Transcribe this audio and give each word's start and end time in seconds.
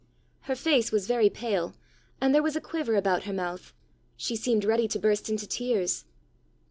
Her 0.49 0.55
face 0.55 0.91
was 0.91 1.05
very 1.05 1.29
pale, 1.29 1.75
and 2.19 2.33
there 2.33 2.41
was 2.41 2.55
a 2.55 2.59
quiver 2.59 2.95
about 2.95 3.25
her 3.25 3.33
mouth: 3.33 3.71
she 4.17 4.35
seemed 4.35 4.65
ready 4.65 4.87
to 4.87 4.97
burst 4.97 5.29
into 5.29 5.45
tears. 5.45 6.05